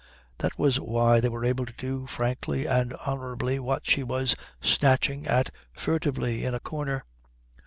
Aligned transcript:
That 0.39 0.57
was 0.57 0.79
why 0.79 1.19
they 1.19 1.29
were 1.29 1.45
able 1.45 1.63
to 1.67 1.73
do 1.77 2.07
frankly 2.07 2.65
and 2.65 2.91
honourably 2.95 3.59
what 3.59 3.85
she 3.85 4.01
was 4.01 4.35
snatching 4.59 5.27
at 5.27 5.53
furtively 5.75 6.43
in 6.43 6.55
a 6.55 6.59
corner. 6.59 7.03